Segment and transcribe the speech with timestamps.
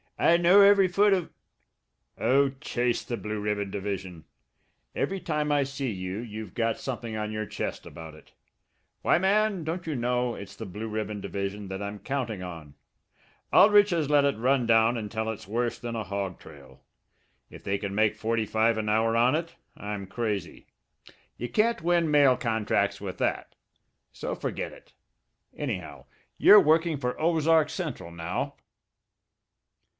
[0.17, 1.29] I know every foot o'"
[2.19, 4.25] "Oh, chase the Blue Ribbon division!
[4.95, 8.31] Every time I see you you've got something on your chest about it.
[9.01, 12.75] Why, man, don't you know it's the Blue Ribbon division that I'm counting on!
[13.51, 16.83] Aldrich has let it run down until it's worse than a hog trail.
[17.49, 20.67] If they can make forty five an hour on it, I'm crazy.
[21.37, 23.55] You can't win mail contracts with that.
[24.11, 24.93] So forget it.
[25.55, 26.05] Anyhow,
[26.37, 28.55] you're working for the Ozark Central now."